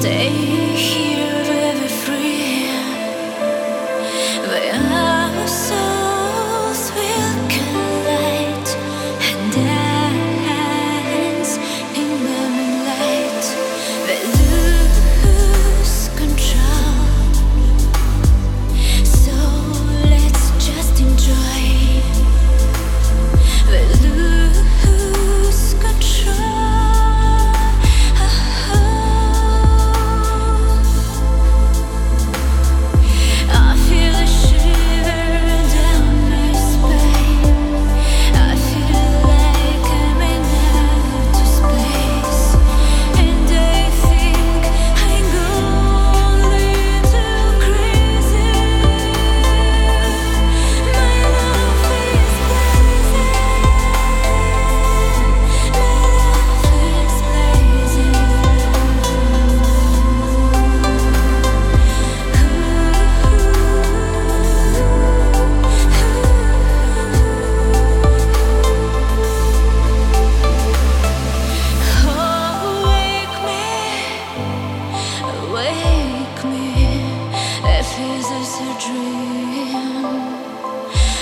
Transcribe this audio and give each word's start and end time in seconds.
stay 0.00 0.28
here. 0.74 1.13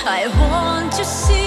I 0.05 0.27
want 0.27 0.91
to 0.93 1.05
see. 1.05 1.42